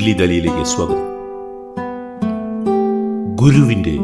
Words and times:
ദില്ലി 0.00 0.18
ദലിയിലേക്ക് 0.18 0.64
സ്വാഗതം. 0.64 1.02
ഗുരുവിന്റെ 3.36 3.98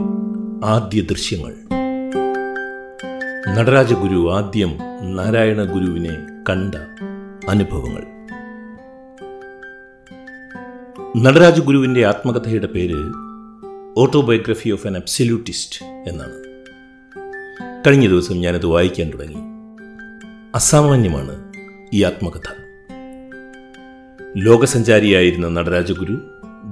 ആദ്യ 0.67 1.01
ദൃശ്യങ്ങൾ. 1.01 1.55
നടരാജഗുരു 3.55 4.33
ആദ്യം 4.33 4.79
നാരായണ 5.17 5.63
ഗുരുവിനെ 5.65 6.45
കണ്ട 6.51 6.75
അനുഭവങ്ങൾ. 7.49 8.03
നടരാജ 11.17 11.61
ഗുരുവിന്റെ 11.61 12.07
ആത്മകഥയുടെ 12.07 12.67
പേര് 12.67 13.13
ഓട്ടോബയോഗ്രഫി 13.99 14.71
ഓഫ് 14.71 14.87
ആൻ 14.87 14.97
അബ്സല്യൂട്ടിസ്റ്റ് 14.97 15.85
എന്നാണ്. 15.85 16.65
കഴിഞ്ഞ 17.87 18.09
ദിവസം 18.09 18.41
ഞാനത് 18.41 18.67
വായിക്കാൻ 18.67 19.11
തുടങ്ങി. 19.11 19.37
അസാമാന്യമാണ് 20.55 21.53
ഈ 21.93 22.03
ആത്മകഥ. 22.03 22.66
ലോകസഞ്ചാരിയായിരുന്ന 24.37 25.49
നടരാജഗുരു 25.49 26.21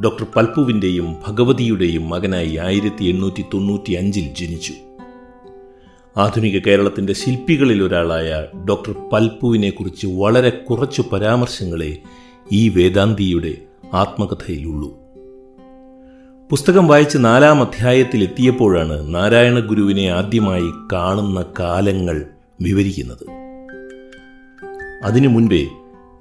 ഡോക്ടർ 0.05 0.27
പൽപ്പുവിന്റെയും 0.37 1.17
ഭഗവതിയുടെയും 1.27 2.09
മകനായി 2.09 2.57
ആയിരത്തി 2.57 3.05
എണ്ണൂറ്റി 3.05 3.45
തൊണ്ണൂറ്റി 3.55 3.93
അഞ്ചിൽ 3.93 4.35
ജനിച്ചു. 4.35 4.73
ആധുനിക 6.17 6.59
കേരളത്തിന്റെ 6.59 7.13
ശില്പികളിൽ 7.13 7.83
ഒരാളായ 7.83 8.47
ഡോക്ടർ 8.69 8.95
പൽപ്പുവിനെക്കുറിച്ച് 9.13 10.07
വളരെ 10.07 10.51
കുറച്ചു 10.51 11.05
പരാമർശങ്ങളെ 11.13 11.99
ഈ 12.53 12.69
വേദാന്തിയുടെ 12.69 13.55
ആത്മകഥയിലുള്ളൂ. 13.95 14.91
പുസ്തകം 16.51 16.89
വായിച്ച് 16.89 17.19
നാലാം 17.21 17.63
അധ്യായത്തിൽ 17.63 18.23
എത്തിയപ്പോഴാണ് 18.23 19.15
നാരായണ 19.15 19.59
ഗുരുവിനെ 19.59 20.09
ആദ്യമായി 20.09 20.71
കാണുന്ന 20.93 21.45
കാലങ്ങൾ 21.61 22.25
വിവരിക്കുന്നത്. 22.61 23.27
അതിനു 25.05 25.29
മുൻപേ 25.29 25.67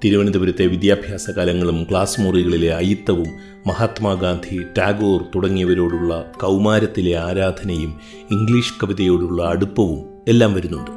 തിരുവനന്തപുരത്തെ 0.04 0.66
വിദ്യാഭ്യാസ 0.66 1.30
കാലങ്ങളും 1.30 1.86
ക്ലാസ് 1.90 2.20
മുറികളിലെ 2.20 2.74
അയിത്തവും 2.74 3.26
മഹാത്മാഗാന്ധി 3.66 4.62
ടാഗോർ 4.78 5.22
തുടങ്ങിയവരോടുള്ള 5.34 6.32
കൗമാരത്തിലെ 6.40 7.16
ആരാധനയും 7.16 8.00
ഇംഗ്ലീഷ് 8.30 8.74
കവിതയോടുള്ള 8.82 9.42
അടുപ്പവും 9.42 10.04
എല്ലാം 10.28 10.54
വരുന്നുണ്ട്. 10.54 10.90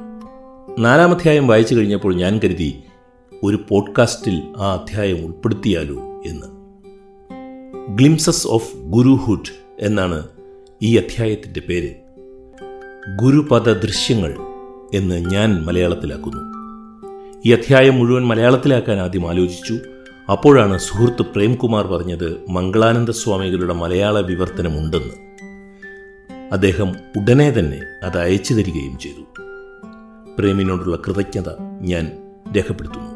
നാലാമധ്യായം 0.83 1.47
വായിച്ചു 1.47 1.75
കഴിഞ്ഞപ്പോൾ 1.75 2.15
ഞാൻ 2.15 2.39
കരുതി 2.43 2.79
ഒരു 3.43 3.65
പോഡ്കാസ്റ്റിൽ 3.69 4.41
ആ 4.57 4.73
അധ്യായം 4.73 5.25
ഉൾപ്പെടുത്തിയാലോ 5.25 6.23
എന്ന്. 6.25 6.47
ഗ്ലിംസസ് 7.97 8.47
ഓഫ് 8.47 8.77
ഗുരുഹുഡ് 8.77 9.53
എന്നാണ് 9.79 10.27
ഈ 10.81 10.97
അധ്യായത്തിന്റെ 10.97 11.59
പേര്. 11.59 11.95
ഗുരുപദ 13.23 13.69
ദൃശ്യങ്ങൾ 13.71 14.35
എന്ന് 14.93 15.15
ഞാൻ 15.15 15.65
മലയാളത്തിലാക്കുന്നു. 15.65 16.56
ഈ 17.47 17.51
അധ്യായം 17.51 17.95
മുഴുവൻ 17.95 18.27
മലയാളത്തിലാക്കാൻ 18.27 18.99
ആദ്യം 18.99 19.29
ആലോചിച്ചു. 19.29 19.77
അപ്പോഴാണ് 20.31 20.77
സുഹൃത്ത് 20.77 21.21
പ്രേംകുമാർ 21.21 21.87
പറഞ്ഞത് 21.87 22.45
മംഗളാനന്ദ 22.49 23.09
സ്വാമികളുടെ 23.09 23.73
മലയാള 23.73 24.19
വിവർത്തനമുണ്ടെന്ന്. 24.19 25.13
അദ്ദേഹം 26.51 26.89
ഉടനെ 26.89 27.51
തന്നെ 27.51 27.81
അത് 28.03 28.17
അയച്ചു 28.17 28.53
തരികയും 28.53 28.97
ചെയ്തു. 28.97 29.41
പ്രേമിനോടുള്ള 30.39 30.97
കൃതജ്ഞത 30.97 31.49
ഞാൻ 31.81 32.11
രേഖപ്പെടുത്തുന്നു. 32.55 33.11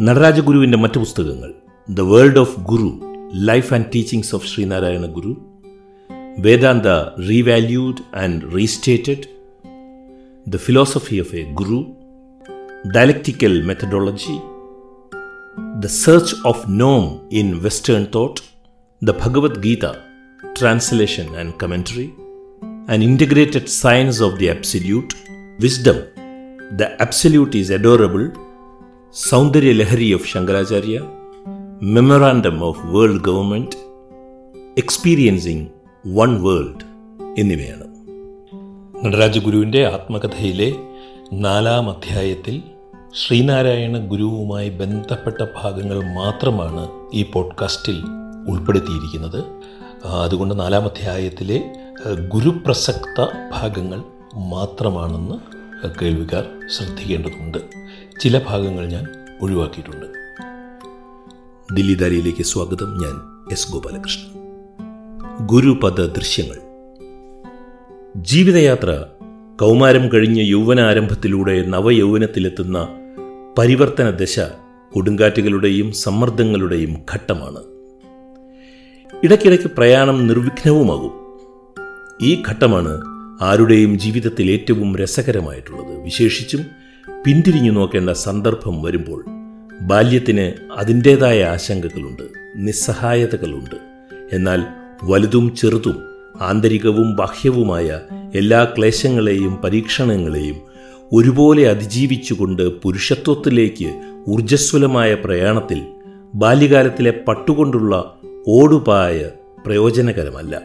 നടരാജഗുരുവിന്റെ 0.00 0.78
മറ്റു 0.78 0.98
പുസ്തകങ്ങൾ 0.98 1.54
the 1.90 2.00
world 2.00 2.38
of 2.38 2.60
guru 2.60 3.00
life 3.34 3.74
and 3.74 3.86
teachings 3.94 4.34
of 4.34 4.46
Sree Narayana 4.46 5.06
Guru 5.06 5.36
Vedanta 6.38 6.86
revalued 7.28 8.16
and 8.16 8.56
restated 8.56 9.24
the 10.48 10.56
philosophy 10.56 11.16
of 11.20 11.36
a 11.36 11.52
guru 11.52 11.95
dialectical 12.92 13.62
methodology, 13.62 14.40
the 15.80 15.88
search 15.88 16.34
of 16.44 16.68
norm 16.68 17.26
in 17.30 17.62
Western 17.62 18.06
thought, 18.06 18.40
the 19.02 19.12
Bhagavad 19.12 19.62
Gita, 19.62 20.02
translation 20.54 21.34
and 21.34 21.58
commentary, 21.58 22.12
an 22.88 23.02
integrated 23.02 23.68
science 23.68 24.20
of 24.20 24.38
the 24.38 24.50
absolute, 24.50 25.14
wisdom, 25.58 25.96
the 26.76 26.96
absolute 27.00 27.54
is 27.54 27.70
adorable, 27.70 28.28
Saundarya 29.10 29.74
Lahari 29.80 30.14
of 30.14 30.22
Shankaracharya, 30.22 31.02
memorandum 31.80 32.62
of 32.62 32.76
world 32.92 33.22
government, 33.22 33.74
experiencing 34.76 35.60
one 36.22 36.42
world 36.42 36.78
എന്നിവയാണ് 37.40 37.86
നടരാജഗുരുവിന്റെ 39.04 39.80
ആത്മകഥയിലെ 39.96 40.68
നാലാം 41.44 41.86
അധ്യായത്തിൽ 41.92 42.75
ശ്രീനാരായണ 43.16 43.98
ഗുരുവുമായി 43.98 44.68
ബന്ധപ്പെട്ട 44.68 45.48
ഭാഗങ്ങൾ 45.62 46.14
മാത്രമാണ് 46.14 46.88
ഈ 47.14 47.22
പോഡ്കാസ്റ്റിൽ 47.22 48.04
ഉൾപ്പെടുത്തിയിരിക്കുന്നത്. 48.48 49.44
അതുകൊണ്ട് 50.04 50.60
നാലാം 50.60 50.82
അധ്യായത്തിലെ 50.82 51.72
ഗുരുപ്രസക്ത 52.28 53.26
ഭാഗങ്ങൾ 53.52 54.02
മാത്രമാണെന്ന് 54.34 55.34
കേൾവിക്കാർ 56.02 56.44
ശ്രദ്ധിക്കേണ്ടതുണ്ട്. 56.68 57.58
ചില 58.20 58.40
ഭാഗങ്ങൾ 58.46 58.86
ഞാൻ 58.86 59.06
ഒഴിവാക്കിയിട്ടുണ്ട്. 59.42 60.06
ദില്ലിദാരിയിലേക്ക് 61.74 62.42
സ്വാഗതം. 62.42 62.98
ഞാൻ 62.98 63.46
എസ് 63.52 63.72
ഗോപാലകൃഷ്ണൻ. 63.72 64.42
ഗുരുപദ 65.46 66.06
ദൃശ്യങ്ങൾ. 66.06 66.56
ജീവിതയാത്ര. 68.16 69.04
കൗമാരം 69.60 70.12
കഴിഞ്ഞ് 70.12 70.42
യൗവനാരംഭത്തിലൂടെ 70.42 71.66
നവയൗവനത്തിലെത്തുന്ന 71.66 72.88
പരിവർത്തന 73.58 74.10
ദശ 74.10 74.40
കൊടുങ്കാറ്റുകളുടെയും 74.92 75.92
സമ്മർദ്ദങ്ങളുടെയും 75.92 76.96
ഘട്ടമാണ്. 77.12 77.62
ഇടയ്ക്കിടയ്ക്ക് 79.24 79.66
പ്രയാണം 79.66 80.26
നിർവിഘ്നവുമാകും. 80.26 81.12
ഈ 82.22 82.42
ഘട്ടമാണ് 82.48 83.02
ആരുടെയും 83.42 83.98
ജീവിതത്തിൽ 83.98 84.50
ഏറ്റവും 84.50 84.96
രസകരമായിട്ടുള്ളത്. 84.96 86.00
വിശേഷിച്ചും 86.00 86.66
പിന്തിരിഞ്ഞു 87.24 87.72
നോക്കേണ്ട 87.72 88.10
സന്ദർഭം 88.10 88.82
വരുമ്പോൾ 88.82 89.24
ബാല്യത്തിന് 89.80 90.52
അതിന്റേതായ 90.76 91.44
ആശങ്കകളുണ്ട് 91.44 92.22
നിസ്സഹായതകളുണ്ട്. 92.56 93.76
എന്നാൽ 94.32 94.62
വലുതും 95.04 95.56
ചെറുതും 95.56 96.02
ആന്തരികവും 96.40 97.16
ബാഹ്യവുമായ 97.16 98.00
എല്ലാ 98.34 98.64
ക്ലേശങ്ങളെയും 98.78 99.56
പരീക്ഷണങ്ങളെയും 99.56 100.75
ഒരുപോലെ 101.12 101.68
അതിജീവിച്ചുകൊണ്ട് 101.70 102.68
പുരുഷത്വത്തിലേക്ക് 102.68 104.00
ഊർജസ്വലമായ 104.28 105.14
പ്രയാണത്തിൽ 105.14 105.82
ബാല്യകാലത്തിലെ 106.34 107.24
പട്ടുകൊണ്ടുള്ള 107.28 108.18
ഓടുപായ 108.48 109.30
പ്രയോജനകരമല്ല. 109.66 110.62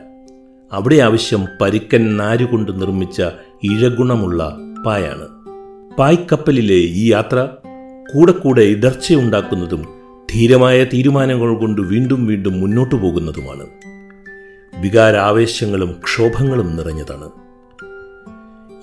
അവിടെ 0.71 0.95
ആവശ്യം 0.95 1.45
പരുക്കൻ 1.61 2.17
നാരുകൊണ്ട് 2.17 2.81
നിർമ്മിച്ച 2.81 3.21
ഇഴഗുണമുള്ള 3.63 4.57
പായാണ്. 4.85 5.27
പായ്ക്കപ്പലിലെ 5.97 6.75
ഈ 6.75 7.11
യാത്ര 7.11 7.47
കൂടെ 8.13 8.31
കൂടെ 8.31 8.61
ഇടർച്ചയുണ്ടാക്കുന്നതും 8.61 9.85
ധീരമായ 10.33 10.83
തീരുമാനങ്ങൾ 10.83 11.55
കൊണ്ട് 11.55 11.81
വീണ്ടും 11.81 12.25
വീണ്ടും 12.25 12.61
മുന്നോട്ടു 12.61 12.95
പോകുന്നതുമാണ്. 12.95 13.67
വികാരാവേശങ്ങളും 14.81 15.95
ക്ഷോഭങ്ങളും 16.03 16.75
നിറഞ്ഞതാണ്. 16.75 17.29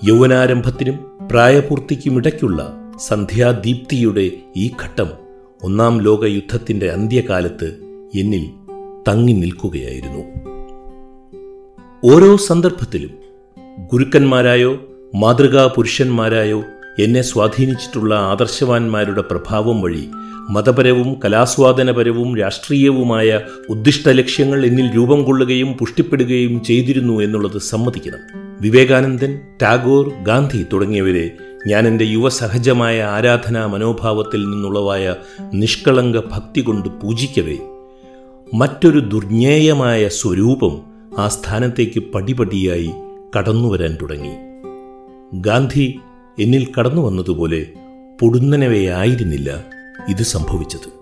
യൗവനാരംഭത്തിനും 0.07 1.08
പ്രായപൂർത്തിക്കുമിടയ്ക്കുള്ള 1.31 2.73
സന്ധ്യാദീപ്തിയുടെ 3.07 4.31
ഈ 4.57 4.71
ഘട്ടം 4.83 5.07
ഒന്നാം 5.63 6.01
ലോക 6.01 6.25
യുദ്ധത്തിന്റെ 6.25 6.91
അന്ത്യകാലത്ത് 6.91 7.77
എന്നിൽ 8.15 8.49
തങ്ങി 9.07 9.33
നിൽക്കുകയായിരുന്നു. 9.33 10.23
ഓരോ 12.13 12.37
സന്ദർഭത്തിലും 12.37 13.09
ഗുരുക്കന്മാരായോ 13.91 14.77
മാതൃകാ 15.15 15.73
പുരുഷന്മാരായോ 15.75 16.63
എന്നെ 16.99 17.21
സ്വാധീനിച്ചിട്ടുള്ള 17.21 18.15
ആദർശവാന്മാരുടെ 18.15 19.21
പ്രഭാവം 19.21 19.81
വഴി 19.81 20.07
മതപരവും 20.49 21.19
കലാസ്വാദനപരവും 21.25 22.37
രാഷ്ട്രീയവുമായ 22.37 23.41
ഉദ്ദിഷ്ട 23.69 24.09
ലക്ഷ്യങ്ങൾ 24.09 24.65
എന്നിൽ 24.65 24.95
രൂപം 24.95 25.23
കൊള്ളുകയും 25.23 25.73
പുഷ്ടിപ്പെടുകയും 25.73 26.63
ചെയ്തിരുന്നു 26.63 27.21
എന്നുള്ളത് 27.21 27.57
സമ്മതിക്കണം. 27.57 28.48
വിവേകാനന്ദൻ 28.61 29.39
ടാഗോർ 29.61 30.13
ഗാന്ധി 30.23 30.65
തുടങ്ങിയവരെ 30.73 31.37
ഞാൻ 31.67 31.87
എന്റെ 31.87 32.05
യുവസഹജമായ 32.05 33.03
ആരാധനാ 33.03 33.65
മനോഭാവത്തിൽ 33.65 34.49
നിന്നുള്ളവായ 34.49 35.15
നിഷ്കളങ്ക 35.53 36.17
ഭക്തി 36.17 36.61
കൊണ്ട് 36.61 36.89
പൂജിക്കവേ. 36.89 37.57
മറ്റൊരു 38.53 38.99
ദുർജ്ഞേയമായ 38.99 40.07
സ്വരൂപം 40.07 40.81
ആ 41.17 41.27
സ്ഥാനത്തേക്ക് 41.27 41.99
പടിപടിയായി 41.99 42.91
കടന്നുവരാൻ 43.37 43.97
തുടങ്ങി. 44.01 44.35
ഗാന്ധി 45.33 45.99
എന്നിൽ 46.39 46.67
കടന്നു 46.79 47.01
വന്നതുപോലെ 47.01 47.67
പൊടുന്നനവയായിരുന്നില്ല 48.21 49.65
ഇത് 50.09 50.23
സംഭവിച്ചത്. 50.23 50.99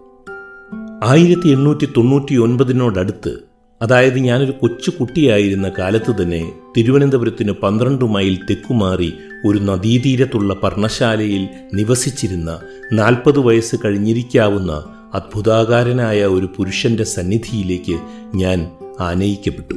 ആയിരത്തി 1.03 1.47
എണ്ണൂറ്റി 1.47 1.85
തൊണ്ണൂറ്റി 1.85 2.35
ഒൻപതിനോടടുത്ത് 2.35 3.46
അതായത് 3.81 4.19
ഞാനൊരു 4.19 4.51
കൊച്ചു 4.51 4.89
കുട്ടിയായിരുന്ന 4.89 5.71
കാലത്ത് 5.79 6.21
തന്നെ 6.21 6.51
തിരുവനന്തപുരത്തിന് 6.77 7.51
പന്ത്രണ്ട് 7.51 8.05
മൈൽ 8.05 8.35
തെക്കുമാറി 8.49 9.13
ഒരു 9.45 9.59
നദീതീരത്തുള്ള 9.59 10.53
പർണശാലയിൽ 10.53 11.47
നിവസിച്ചിരുന്ന 11.73 12.59
നാൽപ്പത് 12.93 13.39
വയസ്സ് 13.39 13.75
കഴിഞ്ഞിരിക്കാവുന്ന 13.85 14.71
അത്ഭുതാകാരനായ 15.13 16.25
ഒരു 16.25 16.49
പുരുഷന്റെ 16.57 17.03
സന്നിധിയിലേക്ക് 17.03 17.99
ഞാൻ 18.35 18.71
ആനയിക്കപ്പെട്ടു. 18.99 19.73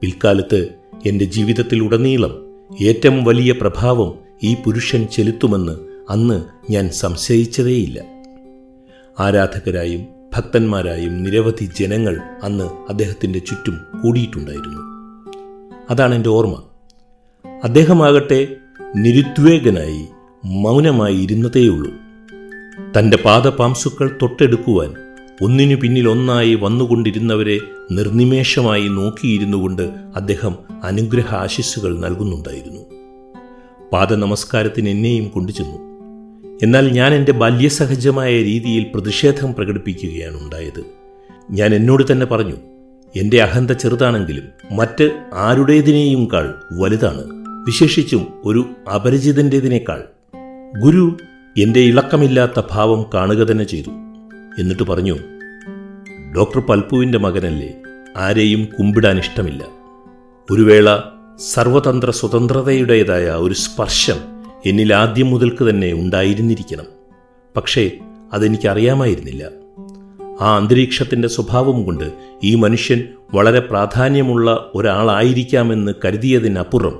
പിൽക്കാലത്ത് 0.00 0.68
എന്റെ 1.06 1.24
ജീവിതത്തിൽ 1.24 1.80
ഉടനീളം 1.80 2.46
ഏറ്റവും 2.84 3.24
വലിയ 3.24 3.52
പ്രഭാവം 3.52 4.14
ഈ 4.42 4.56
പുരുഷൻ 4.66 5.06
ചെലുത്തുമെന്ന് 5.06 5.72
അന്ന് 6.10 6.44
ഞാൻ 6.72 6.90
സംശയിച്ചതേയില്ല. 6.90 8.04
ആരാധകരായും 9.20 10.19
ഭക്തന്മാരായും 10.36 11.22
നിരവധി 11.22 11.70
ജനങ്ങൾ 11.78 12.20
അന്ന് 12.42 12.64
അദ്ദേഹത്തിന്റെ 12.64 13.38
ചുറ്റും 13.38 13.80
കൂടിയിട്ടുണ്ടായിരുന്നു. 14.02 14.80
അതാണ് 15.90 16.14
എന്റെ 16.14 16.28
ഓർമ്മ. 16.28 16.62
അദ്ദേഹമാകട്ടെ 17.64 18.56
നിരുദ്വേഗനായി 18.96 20.06
മൗനമായി 20.44 21.14
ഇരുന്നതേയുള്ളൂ. 21.14 21.92
തന്റെ 22.98 23.16
പാദപാംസുക്കൾ 23.16 24.18
തൊട്ടെടുക്കുവാൻ 24.22 24.94
ഒന്നിനു 25.42 25.74
പിന്നിൽ 25.74 26.08
ഒന്നായി 26.08 26.54
വന്നുകൊണ്ടിരുന്നവരെ 26.54 27.60
നിർനിമേഷമായി 27.92 28.88
നോക്കിയിരുന്നുകൊണ്ട് 28.88 29.82
അദ്ദേഹം 30.16 30.54
അനുഗ്രഹ 30.84 31.34
ആശിസ്സുകൾ 31.34 31.98
നൽകുന്നുണ്ടായിരുന്നു. 31.98 32.80
പാദനമസ്കാരത്തിന് 33.92 34.88
എന്നെയും 34.88 35.28
കൊണ്ടുചെന്നു. 35.28 35.89
എന്നാൽ 36.62 36.88
ഞാൻ 36.88 37.14
എന്റെ 37.14 37.32
ബാല്യസഹജമായ 37.32 38.42
രീതിയിൽ 38.42 38.86
പ്രതിഷേധം 38.94 39.54
പ്രകടിപ്പിക്കുകയാണ് 39.54 40.36
ഉണ്ടായത്. 40.36 40.84
ഞാൻ 41.50 41.74
എന്നോട് 41.74 42.12
തന്നെ 42.12 42.26
പറഞ്ഞു 42.26 42.56
എന്റെ 43.16 43.42
അഹന്ത 43.42 43.70
ചെറുതാണെങ്കിലും 43.70 44.76
മറ്റ് 44.76 45.10
ആരുടേതിനേയും 45.34 46.28
കാൾ 46.32 46.54
വലുതാണ്. 46.72 47.22
വിശേഷിച്ചും 47.66 48.26
ഒരു 48.44 48.64
അപരിചിതന്റെതിനേക്കാൾ 48.94 50.04
ഗുരു 50.80 51.16
എന്റെ 51.58 51.80
ഇളക്കമില്ലാത്ത 51.80 52.62
ഭാവം 52.70 53.06
കാണുക 53.14 53.36
തന്നെ 53.36 53.64
ചെയ്തു. 53.64 53.90
എന്നിട്ട് 54.60 54.82
പറഞ്ഞു 54.82 55.18
ഡോക്ടർ 56.36 56.60
പൽപ്പുവിന്റെ 56.60 57.18
മകനല്ലേ 57.18 57.74
ആരെയും 58.16 58.68
കുമ്പിടാൻ 58.78 59.18
ഇഷ്ടമില്ല. 59.18 59.64
ഒരു 60.50 60.62
വേള 60.62 60.98
സർവതന്ത്ര 61.52 62.10
സ്വതന്ത്രതയുടേതായ 62.10 63.26
ഒരു 63.28 63.54
സ്പർശം 63.54 64.39
എന്നിൽ 64.66 64.94
ആദ്യം 64.94 65.26
മുതൽക്ക് 65.26 65.70
തന്നെ 65.70 65.92
ഉണ്ടായിരുന്നിരിക്കണം. 65.92 66.84
പക്ഷേ 67.56 67.90
അതെനിക്കറിയാമായിരുന്നില്ല. 68.32 69.48
ആ 70.40 70.56
അന്തരീക്ഷത്തിന്റെ 70.56 71.28
സ്വഭാവം 71.28 71.84
കൊണ്ട് 71.84 72.12
ഈ 72.44 72.54
മനുഷ്യൻ 72.54 73.04
വളരെ 73.34 73.60
പ്രാധാന്യമുള്ള 73.60 74.70
ഒരാളായിരിക്കാമെന്ന് 74.74 75.92
കരുതിയതിനപ്പുറം 76.04 76.98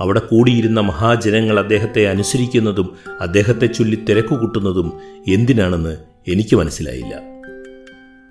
അവിടെ 0.00 0.20
കൂടിയിരുന്ന 0.20 0.80
മഹാജനങ്ങൾ 0.80 1.58
അദ്ദേഹത്തെ 1.58 2.06
അനുസരിക്കുന്നതും 2.06 2.96
അദ്ദേഹത്തെ 3.20 3.66
ചൊല്ലി 3.66 3.96
തിരക്കുകൂട്ടുന്നതും 3.96 4.92
എന്തിനാണെന്ന് 5.28 5.96
എനിക്ക് 6.28 6.56
മനസ്സിലായില്ല. 6.56 7.20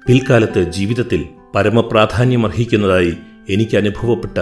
പിൽക്കാലത്ത് 0.08 0.72
ജീവിതത്തിൽ 0.72 1.26
പരമപ്രാധാന്യം 1.56 2.46
അർഹിക്കുന്നതായി 2.46 3.14
എനിക്ക് 3.50 3.78
അനുഭവപ്പെട്ട 3.78 4.38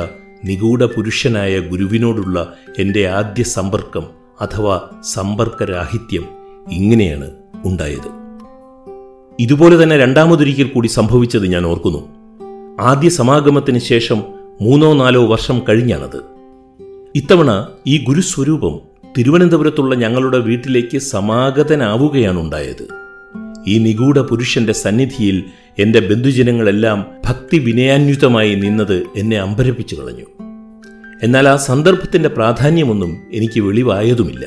നിഗൂഢ 0.45 0.83
പുരുഷനായ 0.83 1.59
ഗുരുവിനോടുള്ള 1.59 2.53
എന്റെ 2.79 3.07
ആദ്യ 3.07 3.43
സമ്പർക്കം 3.43 4.17
അഥവാ 4.41 4.81
സമ്പർക്കരാഹിത്യം 5.03 6.25
ഇങ്ങനെയാണ് 6.71 7.31
ഉണ്ടായത്. 7.65 8.09
ഇതുപോലെ 9.39 9.83
തന്നെ 9.83 9.97
രണ്ടാമതൊരിക്കൽ 9.97 10.63
കൂടി 10.63 10.87
സംഭവിച്ചത് 10.87 11.47
ഞാൻ 11.47 11.65
ഓർക്കുന്നു. 11.65 12.07
ആദ്യ 12.81 13.09
സമാഗമത്തിന് 13.09 13.79
ശേഷം 13.79 14.23
മൂന്നോ 14.61 14.93
നാലോ 14.93 15.25
വർഷം 15.25 15.61
കഴിഞ്ഞാണത്. 15.69 16.23
ഇത്തവണ 17.15 17.67
ഈ 17.87 18.03
ഗുരുസ്വരൂപം 18.03 18.79
തിരുവനന്തപുരത്തുള്ള 19.17 19.95
ഞങ്ങളുടെ 19.95 20.37
വീട്ടിലേക്ക് 20.37 20.97
സമാഗതനാവുകയാണ് 20.97 22.39
ഉണ്ടായത്. 22.39 22.87
ഈ 23.67 23.77
നിഗൂഢ 23.77 24.19
പുരുഷന്റെ 24.19 24.73
സന്നിധിയിൽ 24.73 25.43
എന്റെ 25.79 25.99
ബന്ധുജനങ്ങളെല്ലാം 25.99 27.05
ഭക്തി 27.25 27.57
വിനയാന്യുതമായി 27.59 28.55
നിന്നത് 28.55 29.05
എന്നെ 29.15 29.37
അമ്പരപ്പിച്ചു 29.37 29.95
കളഞ്ഞു. 29.95 30.46
എന്നാൽ 31.23 31.49
ആ 31.49 31.55
സന്ദർഭത്തിന്റെ 31.55 32.29
പ്രാധാന്യമൊന്നും 32.29 33.17
എനിക്ക് 33.33 33.59
വെളിവായതുമില്ല. 33.59 34.45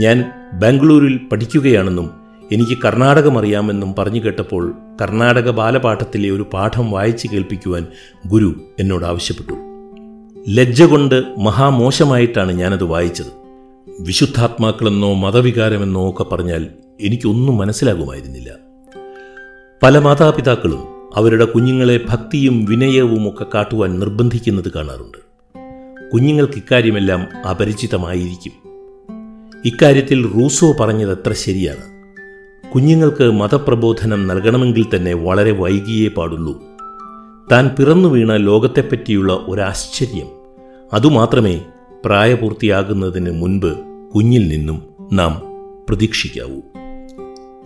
ഞാൻ 0.00 0.24
ബാംഗ്ലൂരിൽ 0.52 1.20
പഠിക്കുകയാണെന്നും 1.32 2.10
എനിക്ക് 2.52 2.78
കർണാടകം 2.84 3.38
അറിയാമെന്നും 3.38 3.94
പറഞ്ഞു 3.98 4.20
കേട്ടപ്പോൾ 4.20 4.74
കർണാടക 5.02 5.50
ബാലപാഠത്തിലെ 5.50 6.30
ഒരു 6.30 6.46
പാഠം 6.52 6.90
വായിച്ചു 6.90 7.28
കേൾപ്പിക്കുവാൻ 7.32 7.86
ഗുരു 8.26 8.60
എന്നോട് 8.78 9.04
ആവശ്യപ്പെട്ടു. 9.04 9.52
ലജ്ജ 10.48 10.82
കൊണ്ട് 10.82 11.24
മഹാമോശമായിട്ടാണ് 11.38 12.52
ഞാനത് 12.52 12.84
വായിച്ചത്. 12.84 13.32
വിശുദ്ധാത്മാക്കളെന്നോ 14.00 15.14
മതവികാരമെന്നോ 15.14 16.10
ഒക്കെ 16.10 16.22
പറഞ്ഞാൽ 16.22 16.66
എനിക്കൊന്നും 17.00 17.56
മനസ്സിലാകുമായിരുന്നില്ല. 17.56 18.50
പല 19.82 19.98
മാതാപിതാക്കളും 19.98 20.84
അവരുടെ 21.14 21.44
കുഞ്ഞുങ്ങളെ 21.44 22.00
ഭക്തിയും 22.08 22.64
വിനയവും 22.64 23.28
ഒക്കെ 23.28 23.46
കാട്ടുവാൻ 23.54 23.98
നിർബന്ധിക്കുന്നത് 23.98 24.72
കാണാറുണ്ട്. 24.76 25.27
കുഞ്ഞുങ്ങൾക്ക് 26.14 26.52
ഇക്കാര്യമെല്ലാം 26.56 27.26
അപരിചിതമായിരിക്കും. 27.50 28.52
ഇക്കാര്യത്തിൽ 29.64 30.32
റൂസോ 30.32 30.74
പറഞ്ഞത് 30.80 31.12
അത്ര 31.12 31.32
ശരിയാണ്. 31.32 31.84
കുഞ്ഞുങ്ങൾക്ക് 32.74 33.32
മതപ്രബോധനം 33.32 34.26
നൽകണമെങ്കിൽ 34.26 34.86
തന്നെ 34.96 35.14
വളരെ 35.14 35.50
വൈകിയേ 35.50 36.08
പാടുള്ളൂ. 36.08 36.62
താൻ 37.52 37.68
പിറന്നു 37.68 38.08
വീണ 38.08 38.36
ലോകത്തെപ്പറ്റിയുള്ള 38.36 39.32
ഒരാശ്ചര്യം 39.32 40.26
അതുമാത്രമേ 40.92 41.64
പ്രായപൂർത്തിയാകുന്നതിന് 42.04 43.30
മുൻപ് 43.30 43.78
കുഞ്ഞിൽ 44.14 44.48
നിന്നും 44.48 44.82
നാം 45.12 45.42
പ്രതീക്ഷിക്കാവൂ. 45.88 46.60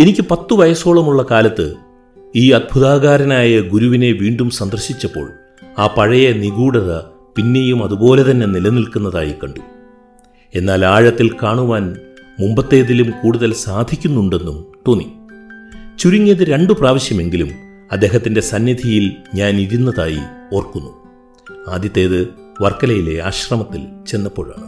എനിക്ക് 0.01 0.25
പത്തു 0.31 0.55
വയസ്സോളമുള്ള 0.55 1.25
കാലത്ത് 1.31 1.75
ഈ 2.37 2.51
അത്ഭുതാകാരനായ 2.51 3.61
ഗുരുവിനെ 3.61 4.13
വീണ്ടും 4.13 4.51
സന്ദർശിച്ചപ്പോൾ 4.51 5.31
ആ 5.79 5.87
പഴയ 5.87 6.33
നിഗൂഢത 6.33 7.12
പിന്നെയും 7.37 7.85
അതുപോലെ 7.85 8.31
തന്നെ 8.31 8.47
നിലനിൽക്കുന്നതായി 8.47 9.33
കണ്ടു. 9.33 9.61
എന്നാൽ 10.55 10.85
ആഴത്തിൽ 10.85 11.37
കാണുവാൻ 11.43 11.97
മുമ്പത്തേതിലും 12.41 13.11
കൂടുതൽ 13.11 13.53
സാധിക്കുന്നുണ്ടെന്നും 13.53 14.67
തോന്നി. 14.89 15.13
ചുരുങ്ങിയത് 15.99 16.45
രണ്ടു 16.45 16.73
പ്രാവശ്യമെങ്കിലും 16.73 17.49
അദ്ദേഹത്തിന്റെ 17.93 18.41
സന്നിധിയിൽ 18.41 19.17
ഞാൻ 19.35 19.57
ഇരുന്നതായി 19.57 20.19
ഓർക്കുന്നു. 20.55 20.91
ആദ്യത്തേത് 21.69 22.29
വർക്കലയിലെ 22.61 23.23
ആശ്രമത്തിൽ 23.23 23.87
ചെന്നപ്പോഴാണ്. 24.07 24.65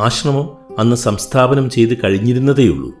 ആശ്രമം 0.00 0.56
അന്ന് 0.78 0.96
സംസ്ഥാപനം 0.96 1.70
ചെയ്ത് 1.70 1.98
കഴിഞ്ഞിരുന്നതേയുള്ളൂ. 2.04 2.92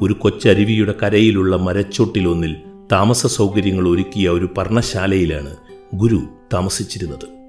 ഒരു 0.00 0.12
കൊച്ചരുവിയുടെ 0.12 0.94
കരയിലുള്ള 1.02 1.56
മരച്ചോട്ടിലൊന്നിൽ 1.56 2.56
താമസ 2.92 3.26
സൗകര്യങ്ങൾ 3.26 3.88
ഒരുക്കിയ 3.88 4.28
ഒരു 4.28 4.48
പർണശാലയിലാണ് 4.58 5.56
ഗുരു 5.94 6.20
താമസിച്ചിരുന്നത്. 6.52 7.41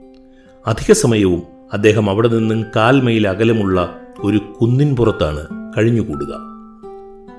അധിക 0.67 0.93
സമയവും 0.93 1.43
അദ്ദേഹം 1.73 2.09
അവിടെ 2.09 2.27
നിന്നും 2.27 2.65
കാൽ 2.75 3.01
മൈൽ 3.01 3.27
അകലമുള്ള 3.27 3.97
ഒരു 4.19 4.37
കുന്നിൻ 4.37 4.95
പുറത്താണ് 4.95 5.47
കഴിഞ്ഞുകൂടുക. 5.77 6.33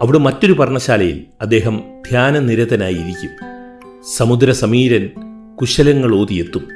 അവിടെ 0.03 0.19
മറ്റൊരു 0.19 0.53
പർണശാലയിൽ 0.53 1.25
അദ്ദേഹം 1.41 1.81
ധ്യാനനിരതനായിരിക്കും. 2.11 3.31
സമുദ്രസമീരൻ 4.17 5.11
കുശലങ്ങൾ 5.61 6.15
ഓതിയെത്തും. 6.15 6.69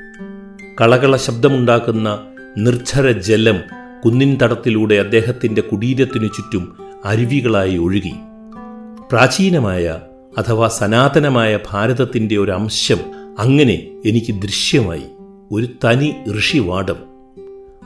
കളകള 0.80 1.16
ശബ്ദമുണ്ടാക്കുന്ന 1.16 2.18
നിർജര 2.58 3.10
ജലം 3.10 3.58
കുന്നിൻ 4.04 4.38
തടത്തിലൂടെ 4.42 4.94
അദ്ദേഹത്തിന്റെ 4.94 5.62
കുടീരത്തിനു 5.62 6.26
ചുറ്റും 6.26 6.76
അരുവികളായി 7.04 7.76
ഒഴുകി. 7.76 8.14
പ്രാചീനമായ 9.12 9.96
അഥവാ 10.38 10.68
സനാതനമായ 10.68 11.58
ഭാരതത്തിന്റെ 11.70 12.36
ഒരു 12.36 12.50
അംശം 12.50 12.98
അങ്ങനെ 13.38 14.02
എനിക്ക് 14.06 14.42
ദൃശ്യമായി. 14.42 15.17
ഒരു 15.52 15.68
തനി 15.84 16.14
ഋഷിവാടം 16.38 16.96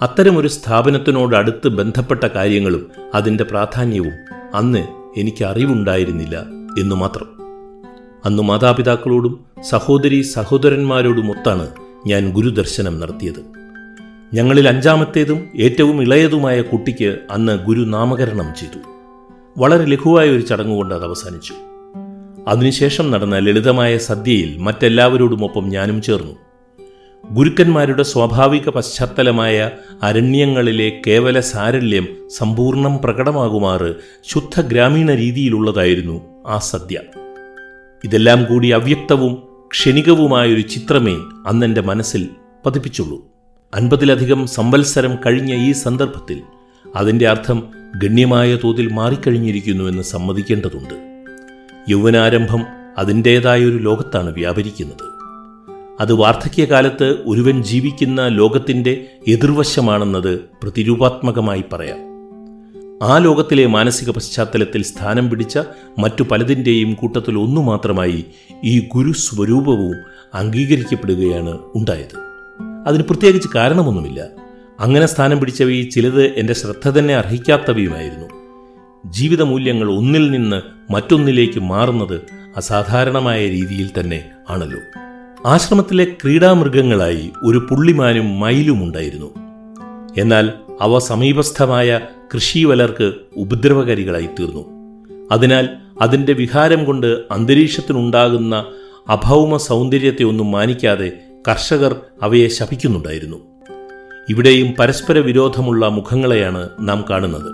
അത്തരമൊരു 0.02 0.48
സ്ഥാപനത്തിനോട് 0.48 1.36
അടുത്ത് 1.36 1.68
ബന്ധപ്പെട്ട 1.68 2.24
കാര്യങ്ങളും 2.24 2.90
അതിന്റെ 3.14 3.44
പ്രാധാന്യവും 3.44 4.12
അന്ന് 4.54 4.86
എനിക്ക് 5.16 5.44
അറിവുണ്ടായിരുന്നില്ല 5.44 6.44
എന്നു 6.78 6.94
മാത്രം. 6.94 7.26
അന്ന് 8.24 8.42
മാതാപിതാക്കളോടും 8.42 9.44
സഹോദരി 9.62 10.22
സഹോദരന്മാരോടുമൊത്താണ് 10.22 11.68
ഞാൻ 12.06 12.32
ഗുരുദർശനം 12.32 13.00
നടത്തിയത്. 13.00 13.44
ഞങ്ങളിൽ 14.34 14.68
അഞ്ചാമത്തേതും 14.68 15.48
ഏറ്റവും 15.56 16.02
ഇളയതുമായ 16.02 16.62
കുട്ടിക്ക് 16.62 17.18
അന്ന് 17.30 17.58
ഗുരു 17.58 17.84
നാമകരണം 17.84 18.46
ചെയ്തു. 18.60 18.78
വളരെ 19.58 19.84
ലഘുവായ 19.84 20.30
ഒരു 20.30 20.40
ചടങ്ങുകൊണ്ട് 20.40 20.94
അത് 20.94 21.04
അവസാനിച്ചു. 21.04 21.54
അതിനുശേഷം 22.48 23.10
നടന്ന 23.10 23.38
ലളിതമായ 23.38 23.98
സദ്യയിൽ 23.98 24.58
മറ്റെല്ലാവരോടുമൊപ്പം 24.58 25.68
ഞാനും 25.68 26.02
ചേർന്നു. 26.02 26.51
ഗുരുക്കന്മാരുടെ 27.30 28.02
സ്വാഭാവിക 28.02 28.68
പശ്ചാത്തലമായ 28.68 29.70
അരണ്യങ്ങളിലെ 30.02 31.02
കേവല 31.06 31.40
സാരല്യം 31.40 32.06
സമ്പൂർണം 32.30 32.98
പ്രകടമാകുമാറ് 32.98 33.94
ശുദ്ധ 34.24 34.60
ഗ്രാമീണ 34.60 35.14
രീതിയിലുള്ളതായിരുന്നു 35.14 36.20
ആ 36.46 36.58
സദ്യ. 36.58 37.00
ഇതെല്ലാം 38.04 38.44
കൂടി 38.44 38.68
അവ്യക്തവും 38.68 39.42
ക്ഷണികവുമായൊരു 39.68 40.60
ചിത്രമേ 40.60 41.14
അന്നെന്റെ 41.46 41.80
മനസ്സിൽ 41.80 42.28
പതിപ്പിച്ചുള്ളൂ. 42.66 43.24
അൻപതിലധികം 43.74 44.46
സംവത്സരം 44.46 45.18
കഴിഞ്ഞ 45.26 45.54
ഈ 45.54 45.72
സന്ദർഭത്തിൽ 45.72 46.40
അതിന്റെ 46.96 47.28
അർത്ഥം 47.28 47.62
ഗണ്യമായ 47.96 48.58
തോതിൽ 48.64 48.92
മാറിക്കഴിഞ്ഞിരിക്കുന്നുവെന്ന് 48.92 50.02
സമ്മതിക്കേണ്ടതുണ്ട്. 50.02 50.94
യൗവനാരംഭം 51.88 52.62
അതിന്റേതായൊരു 52.98 53.76
ലോകത്താണ് 53.76 54.34
വ്യാപരിക്കുന്നത്. 54.34 55.11
അത് 56.00 56.12
വാർദ്ധക്യകാലത്ത് 56.12 57.22
ഒരുവൻ 57.26 57.62
ജീവിക്കുന്ന 57.62 58.28
ലോകത്തിന്റെ 58.28 59.06
എതിർവശമാണെന്നത് 59.28 60.40
പ്രതിരൂപാത്മകമായി 60.62 61.64
പറയാം. 61.72 62.12
ആ 63.02 63.18
ലോകത്തിലെ 63.18 63.66
മാനസിക 63.66 64.10
പശ്ചാത്തലത്തിൽ 64.10 64.82
സ്ഥാനം 64.82 65.30
പിടിച്ച 65.30 65.58
മറ്റു 65.98 66.22
പലതിന്റെയും 66.22 66.94
കൂട്ടത്തിൽ 66.94 67.38
ഒന്നു 67.38 67.60
മാത്രമായി 67.60 68.24
ഈ 68.64 68.88
ഗുരുസ്വരൂപവും 68.94 69.96
അംഗീകരിക്കപ്പെടുകയാണ് 70.34 71.58
ഉണ്ടായത്. 71.74 72.18
അതിന് 72.86 73.02
പ്രത്യേകിച്ച് 73.02 73.48
കാരണമൊന്നുമില്ല. 73.54 74.26
അങ്ങനെ 74.80 75.06
സ്ഥാനം 75.06 75.40
പിടിച്ചവയിൽ 75.40 75.90
ചിലത് 75.90 76.26
എന്റെ 76.26 76.52
ശ്രദ്ധ 76.52 76.98
തന്നെ 76.98 77.14
അർഹിക്കാത്തവയുമായിരുന്നു. 77.14 78.28
ജീവിതമൂല്യങ്ങൾ 79.12 79.90
ഒന്നിൽ 79.90 80.30
നിന്ന് 80.30 80.92
മറ്റൊന്നിലേക്ക് 80.92 81.60
മാറുന്നത് 81.60 82.20
അസാധാരണമായ 82.56 83.46
രീതിയിൽ 83.46 83.90
തന്നെ 84.00 84.30
ആണല്ലോ. 84.50 84.78
ആശ്രമത്തിലെ 85.46 86.04
ക്രീഡാമൃഗങ്ങളായി 86.04 87.30
ഒരു 87.42 87.66
പുള്ളിമാനും 87.70 88.40
മയിലും 88.40 88.84
ഉണ്ടായിരുന്നു. 88.84 89.30
എന്നാൽ 90.18 90.50
അവ 90.80 90.98
സമീപസ്ഥമായ 90.98 92.00
കൃഷിവലർക്ക് 92.34 93.12
ഉപദ്രവകാരികളായി 93.36 94.26
തീർന്നു. 94.26 94.64
അതിനാൽ 95.32 95.68
അതിന്റെ 96.00 96.32
വിഹാരം 96.32 96.84
കൊണ്ട് 96.84 97.06
അന്തരീക്ഷത്തിനുണ്ടാകുന്ന 97.06 98.64
അഭൗമ 99.08 99.56
സൗന്ദര്യത്തെ 99.56 100.24
ഒന്നും 100.24 100.50
മാനിക്കാതെ 100.50 101.12
കർഷകർ 101.48 101.96
അവയെ 102.22 102.48
ശപിക്കുന്നുണ്ടായിരുന്നു. 102.48 103.36
ഇവിടെയും 104.28 104.74
പരസ്പര 104.78 105.18
വിരോധമുള്ള 105.18 105.88
മുഖങ്ങളെയാണ് 105.88 106.68
നാം 106.80 107.04
കാണുന്നത്. 107.10 107.50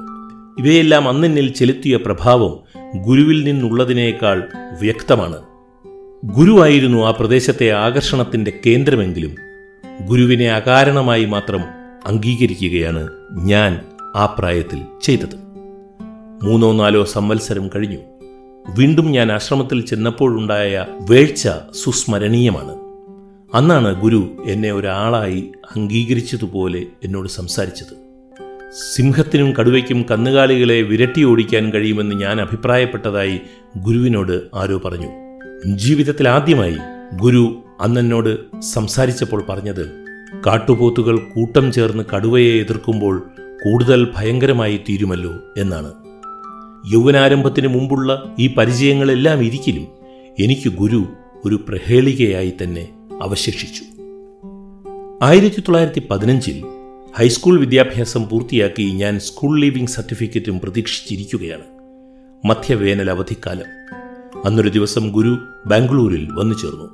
ഇവയെല്ലാം 0.63 1.09
അന്നെന്നിൽ 1.09 1.53
ചെലുത്തിയ 1.53 1.97
പ്രഭാവം 1.97 2.59
ഗുരുവിൽ 3.07 3.45
നിന്നുള്ളതിനേക്കാൾ 3.45 4.43
വ്യക്തമാണ്. 4.81 5.37
ഗുരുവായിരുന്നു 6.25 7.07
ആ 7.07 7.11
പ്രദേശത്തെ 7.11 7.71
ആകർഷണത്തിന്റെ 7.71 8.53
കേന്ദ്രമെങ്കിലും 8.67 9.35
ഗുരുവിനെ 10.07 10.51
അകാരണമായി 10.51 11.25
മാത്രം 11.25 11.61
അംഗീകരിക്കുകയാണ് 12.07 13.09
ഞാൻ 13.45 13.81
ആ 14.17 14.37
പ്രായത്തിൽ 14.39 14.83
ചെയ്തത്. 15.03 15.37
മൂന്നോ 16.43 16.73
നാലോ 16.73 17.05
സംവത്സരം 17.05 17.71
കഴിഞ്ഞു. 17.75 17.99
വീണ്ടും 18.79 19.11
ഞാൻ 19.11 19.33
ആശ്രമത്തിൽ 19.33 19.87
ചെന്നപ്പോഴുണ്ടായ 19.87 20.87
വേഴ്ച 21.11 21.49
സുസ്മരണീയമാണ്. 21.75 22.77
അന്നാണ് 23.57 24.03
ഗുരു 24.03 24.45
എന്നെ 24.49 24.73
ഒരാളായി 24.73 25.53
അംഗീകരിച്ചതുപോലെ 25.77 26.87
എന്നോട് 27.05 27.29
സംസാരിച്ചത്. 27.29 27.97
സിംഹത്തിനും 28.95 29.53
കടുവയ്ക്കും 29.53 30.07
കന്നുകാലികളെ 30.11 30.83
വിരട്ടി 30.83 31.25
ഓടിക്കാൻ 31.25 31.71
കഴിയുമെന്ന് 31.71 32.17
ഞാൻ 32.17 32.41
അഭിപ്രായപ്പെട്ടതായി 32.41 33.41
ഗുരുവിനോട് 33.77 34.41
ആരോ 34.55 34.79
പറഞ്ഞു. 34.79 35.28
ജീവിതത്തിൽ 35.67 36.29
ആദ്യമായി 36.29 36.77
ഗുരു 37.23 37.65
അന്നെന്നോട് 37.81 38.61
സംസാരിച്ചപ്പോൾ 38.61 39.45
പറഞ്ഞത് 39.49 40.05
കാട്ടുപോത്തുകൾ 40.47 41.19
കൂട്ടം 41.19 41.73
ചേർന്ന് 41.73 42.05
കടുവയെ 42.17 42.61
എതിർക്കുമ്പോൾ 42.61 43.31
കൂടുതൽ 43.65 44.13
ഭയങ്കരമായി 44.17 44.81
തീരുമല്ലോ 44.89 45.33
എന്നാണ്. 45.57 45.95
യൗവനാരംഭത്തിന് 46.93 47.69
മുമ്പുള്ള 47.69 48.37
ഈ 48.39 48.55
പരിചയങ്ങളെല്ലാം 48.55 49.43
ഇരിക്കലും 49.43 49.87
എനിക്ക് 50.39 50.69
ഗുരു 50.69 51.07
ഒരു 51.45 51.65
പ്രഹേളികയായി 51.69 52.53
തന്നെ 52.63 52.89
അവശേഷിച്ചു. 53.23 53.83
ആയിരത്തി 55.23 55.61
തൊള്ളായിരത്തി 55.61 56.03
പതിനഞ്ചിൽ 56.11 56.65
ഹൈസ്കൂൾ 57.17 57.61
വിദ്യാഭ്യാസം 57.61 58.29
പൂർത്തിയാക്കി 58.29 58.83
ഞാൻ 58.83 59.21
സ്കൂൾ 59.21 59.61
ലീവിംഗ് 59.61 59.89
സർട്ടിഫിക്കറ്റും 59.89 60.61
പ്രതീക്ഷിച്ചിരിക്കുകയാണ്. 60.61 61.65
മധ്യവേനൽ 62.45 63.11
അവധിക്കാലം. 63.11 63.99
അന്നൊരു 64.45 64.69
ദിവസം 64.69 65.11
ഗുരു 65.11 65.39
ബാംഗ്ലൂരിൽ 65.67 66.29
വന്നു 66.33 66.55
ചേർന്നു. 66.55 66.89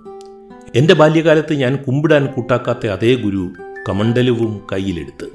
എന്റെ 0.74 0.94
ബാല്യകാലത്ത് 0.94 1.52
ഞാൻ 1.52 1.76
കുമ്പിടാൻ 1.76 2.26
കൂട്ടാക്കാത്ത 2.26 2.86
അതേ 2.86 3.14
ഗുരു 3.14 3.52
കമണ്ഡലവും 3.88 4.60
കയ്യിലെടുത്ത്. 4.72 5.26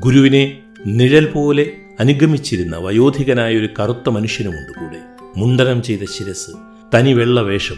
ഗുരുവിനെ 0.00 0.58
നിഴൽ 0.86 1.26
പോലെ 1.26 1.72
അനുഗമിച്ചിരുന്ന 2.00 2.76
വയോധികനായ 2.76 3.56
ഒരു 3.56 3.68
കറുത്ത 3.80 4.08
മനുഷ്യനുമുണ്ട് 4.08 4.80
കൂടെ. 4.80 5.00
മുണ്ടനം 5.36 5.82
ചെയ്ത 5.82 6.00
ശിരസ് 6.00 6.50
തനി 6.94 7.12
വെള്ള 7.12 7.42
വേഷം 7.42 7.76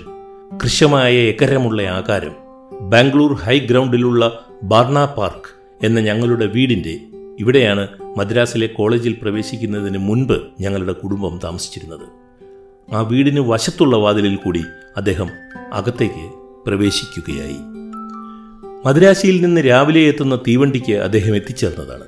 കൃശമായ 0.63 1.15
എക്കരമുള്ള 1.15 1.83
ആകാരം 1.83 2.33
ബാംഗ്ലൂർ 2.81 3.35
ഹൈ 3.35 3.59
ഗ്രൗണ്ടിലുള്ള 3.59 4.45
ബാർണ 4.63 5.05
പാർക്ക് 5.05 5.51
എന്ന 5.87 6.01
ഞങ്ങളുടെ 6.01 6.47
വീടിന്റെ 6.47 7.01
ഇവിടെയാണ് 7.41 7.89
മദ്രാസിലെ 8.17 8.67
കോളേജിൽ 8.67 9.17
പ്രവേശിക്കുന്നതിന് 9.23 9.99
മുൻപ് 9.99 10.43
ഞങ്ങളുടെ 10.61 10.93
കുടുംബം 10.93 11.41
താമസിച്ചിരുന്നത്. 11.45 12.24
ആ 12.93 13.01
വീടിന് 13.01 13.41
വശത്തുള്ള 13.41 13.97
വാതിലിൽ 13.97 14.37
കൂടി 14.37 14.63
അദ്ദേഹം 14.97 15.29
അകത്തേക്ക് 15.73 16.31
പ്രവേശിക്കുകയായി. 16.67 17.57
മദ്രാശിയിൽ 18.87 19.41
നിന്ന് 19.41 19.61
രാവിലെ 19.61 20.01
എത്തുന്ന 20.01 20.37
തീവണ്ടിക്ക് 20.37 20.93
അദ്ദേഹം 20.93 21.37
എത്തിച്ചേർന്നതാണ്. 21.37 22.05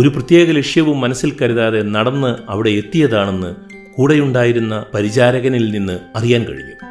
ഒരു 0.00 0.08
പ്രത്യേക 0.08 0.50
ലക്ഷ്യവും 0.50 1.00
മനസ്സിൽ 1.00 1.36
കരുതാതെ 1.42 1.82
നടന്ന് 1.82 2.36
അവിടെ 2.48 2.70
എത്തിയതാണെന്ന് 2.70 3.54
കൂടെയുണ്ടായിരുന്ന 3.94 4.86
പരിചാരകനിൽ 4.94 5.70
നിന്ന് 5.70 5.98
അറിയാൻ 6.16 6.44
കഴിഞ്ഞു. 6.44 6.90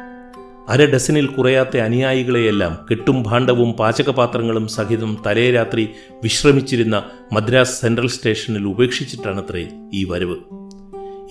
അര 0.68 0.84
ഡസനിൽ 0.84 1.26
കുറയാത്ത 1.26 1.76
അനുയായികളെയെല്ലാം 1.76 2.78
കെട്ടും 2.90 3.22
ഭാണ്ഡവും 3.22 3.72
പാചകപാത്രങ്ങളും 3.72 4.68
സഹിതം 4.68 5.22
തലേ 5.26 5.50
രാത്രി 5.50 5.88
വിശ്രമിച്ചിരുന്ന 6.22 7.02
മദ്രാസ് 7.32 7.80
സെൻട്രൽ 7.80 8.08
സ്റ്റേഷനിൽ 8.08 8.66
ഉപേക്ഷിച്ചിട്ടാണത്രേ 8.66 9.68
ഈ 9.94 10.04
വരവ്. 10.04 10.59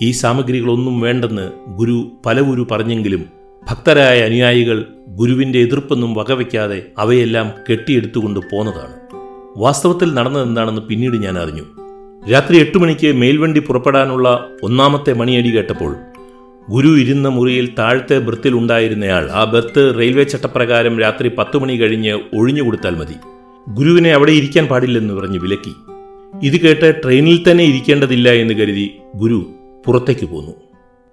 ഈ 0.02 0.10
സാമഗ്രികളൊന്നും 0.10 1.00
വേണ്ടെന്ന് 1.00 1.50
ഗുരു 1.68 2.12
പലവുരു 2.26 2.66
പറഞ്ഞെങ്കിലും 2.70 3.24
ഭക്തരായ 3.70 4.20
അനുയായികൾ 4.20 4.86
ഗുരുവിന്റെ 5.08 5.58
എതിർപ്പൊന്നും 5.58 6.14
വകവയ്ക്കാതെ 6.14 6.82
അവയെല്ലാം 6.98 7.52
കെട്ടിയെടുത്തുകൊണ്ട് 7.70 8.40
പോന്നതാണ്. 8.52 8.94
വാസ്തവത്തിൽ 9.56 10.14
നടന്നതെന്താണെന്ന് 10.14 10.82
പിന്നീട് 10.82 11.16
ഞാൻ 11.16 11.38
അറിഞ്ഞു. 11.38 11.62
രാത്രി 12.32 12.60
എട്ട് 12.60 12.78
മണിക്ക് 12.78 13.12
മേൽവണ്ടി 13.12 13.60
പുറപ്പെടാനുള്ള 13.60 14.48
ഒന്നാമത്തെ 14.62 15.12
മണിയടി 15.12 15.56
കേട്ടപ്പോൾ 15.56 15.96
ഗുരു 16.70 17.00
ഇരുന്ന 17.00 17.28
മുറിയിൽ 17.28 17.68
താഴത്തെ 17.78 18.18
ബെർത്തിൽ 18.18 18.54
ഉണ്ടായിരുന്നയാൾ 18.54 19.30
ആ 19.30 19.44
ബെർത്ത് 19.44 19.94
റെയിൽവേ 19.98 20.22
ചട്ടപ്രകാരം 20.22 20.98
രാത്രി 20.98 21.28
പത്ത് 21.38 21.58
മണി 21.58 21.76
കഴിഞ്ഞ് 21.76 22.18
ഒഴിഞ്ഞു 22.36 22.62
കൊടുത്താൽ 22.62 22.94
മതി. 22.94 23.14
ഗുരുവിനെ 23.68 24.10
അവിടെ 24.10 24.32
ഇരിക്കാൻ 24.32 24.66
പാടില്ലെന്ന് 24.66 25.14
പറഞ്ഞ് 25.14 25.38
വിലക്കി. 25.38 25.74
ഇത് 26.42 26.60
കേട്ട് 26.60 27.00
ട്രെയിനിൽ 27.04 27.50
തന്നെ 27.50 27.64
ഇരിക്കേണ്ടതില്ല 27.64 28.28
എന്ന് 28.30 28.54
കരുതി 28.54 28.90
ഗുരു 29.16 29.50
പുറത്തേക്ക് 29.86 30.26
പോന്നു. 30.26 30.52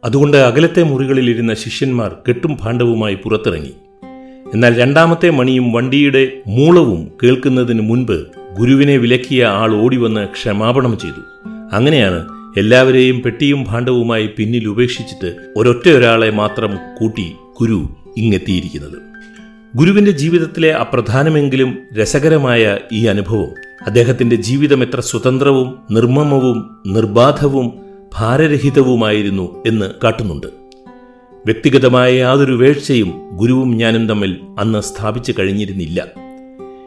അതുകൊണ്ട് 0.03 0.37
അകലത്തെ 0.37 0.83
മുറികളിലിരുന്ന 0.83 1.53
ശിഷ്യന്മാർ 1.53 2.15
കെട്ടും 2.27 2.57
ഭാണ്ഡവുമായി 2.61 3.15
പുറത്തിറങ്ങി. 3.15 3.73
എന്നാൽ 4.53 4.79
രണ്ടാമത്തെ 4.79 5.29
മണിയും 5.29 5.71
വണ്ടിയുടെ 5.71 6.31
മൂളവും 6.47 7.11
കേൾക്കുന്നതിന് 7.23 7.81
മുൻപ് 7.81 8.25
ഗുരുവിനെ 8.59 8.97
വിലക്കിയ 8.97 9.45
ആൾ 9.45 9.75
ഓടിവന്ന് 9.75 10.27
ക്ഷമാപണം 10.27 10.97
ചെയ്തു. 10.99 11.49
അങ്ങനെയാണ് 11.71 12.27
എല്ലാവരെയും 12.57 13.21
പെട്ടിയും 13.21 13.65
ഭാണ്ഡവുമായി 13.67 14.29
പിന്നിൽ 14.37 14.65
ഉപേക്ഷിച്ചിട്ട് 14.65 15.35
ഒരൊറ്റ 15.57 15.89
ഒരാളെ 15.89 16.29
മാത്രം 16.29 16.77
കൂട്ടി 16.99 17.33
ഗുരു 17.59 17.89
ഇങ്ങെത്തിയിരിക്കുന്നത്. 18.17 18.97
ഗുരുവിന്റെ 19.75 20.11
ജീവിതത്തിലെ 20.11 20.73
അപ്രധാനമെങ്കിലും 20.73 21.77
രസകരമായ 22.01 22.77
ഈ 22.91 23.05
അനുഭവം 23.05 23.47
അദ്ദേഹത്തിന്റെ 23.85 24.35
ജീവിതം 24.35 24.83
എത്ര 24.83 24.99
സ്വതന്ത്രവും 24.99 25.79
നിർമ്മമവും 25.91 26.79
നിർബാധവും 26.87 27.86
ഭാരരഹിതവുമായിരുന്നു 28.13 29.63
എന്ന് 29.67 29.91
കാട്ടുന്നുണ്ട്. 30.03 30.47
വ്യക്തിഗതമായ 31.45 32.13
യാതൊരു 32.13 32.53
വേഴ്ചയും 32.53 33.13
ഗുരുവും 33.35 33.77
ഞാനും 33.77 34.07
തമ്മിൽ 34.07 34.35
അന്ന് 34.59 34.81
സ്ഥാപിച്ചു 34.81 35.33
കഴിഞ്ഞിരുന്നില്ല. 35.39 36.07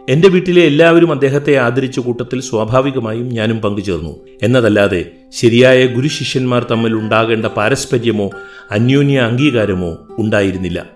എന്റെ 0.09 0.29
വീട്ടിലെ 0.29 0.63
എല്ലാവരും 0.63 1.13
അദ്ദേഹത്തെ 1.13 1.57
ആദരിച്ച 1.57 1.99
കൂട്ടത്തിൽ 1.99 2.41
സ്വാഭാവികമായും 2.41 3.29
ഞാനും 3.29 3.59
പങ്കുചേർന്നു. 3.59 4.17
എന്നതല്ലാതെ 4.43 5.11
ശരിയായ 5.33 5.87
ഗുരുശിഷ്യന്മാർ 5.87 6.67
തമ്മിൽ 6.71 6.95
ഉണ്ടാകേണ്ട 6.95 7.47
പാരസ്പര്യമോ 7.47 8.31
അന്യോന്യ 8.71 9.19
അംഗീകാരമോ 9.19 9.99
ഉണ്ടായിരുന്നില്ല. 10.19 10.87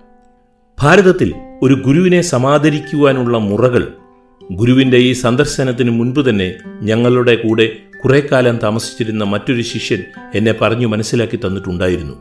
ഭാരതത്തിൽ 0.80 1.34
ഒരു 1.62 1.74
ഗുരുവിനെ 1.74 2.20
സമാദരിക്കുവാനുള്ള 2.20 3.38
മുറകൾ 3.38 3.88
ഗുരുവിന്റെ 4.52 4.96
ഈ 4.96 5.12
സന്ദർശനത്തിന് 5.12 5.90
മുൻപ് 5.90 6.28
തന്നെ 6.28 6.54
ഞങ്ങളുടെ 6.82 7.34
കൂടെ 7.34 7.76
കുറെ 8.04 8.28
കാലം 8.32 8.58
താമസിച്ചിരുന്ന 8.62 9.24
മറ്റൊരു 9.24 9.62
ശിഷ്യൻ 9.62 10.04
എന്നെ 10.34 10.52
പറഞ്ഞു 10.52 10.86
മനസ്സിലാക്കി 10.86 11.36
തന്നിട്ടുണ്ടായിരുന്നു. 11.36 12.12